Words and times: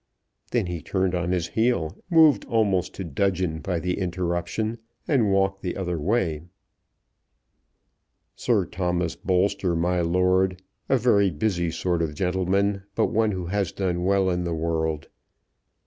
Then 0.49 0.65
he 0.65 0.81
turned 0.81 1.13
on 1.13 1.31
his 1.31 1.49
heel, 1.49 1.95
moved 2.09 2.43
almost 2.45 2.95
to 2.95 3.03
dudgeon 3.03 3.59
by 3.59 3.77
the 3.79 3.99
interruption, 3.99 4.79
and 5.07 5.31
walked 5.31 5.61
the 5.61 5.77
other 5.77 5.99
way. 5.99 6.41
"Sir 8.35 8.65
Thomas 8.65 9.15
Bolster, 9.15 9.75
my 9.75 9.99
lord; 10.01 10.63
a 10.89 10.97
very 10.97 11.29
busy 11.29 11.69
sort 11.69 12.01
of 12.01 12.15
gentleman, 12.15 12.81
but 12.95 13.11
one 13.13 13.29
who 13.31 13.45
has 13.45 13.71
done 13.71 14.03
well 14.03 14.31
in 14.31 14.43
the 14.43 14.55
world. 14.55 15.07